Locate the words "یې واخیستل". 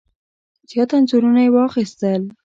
1.45-2.21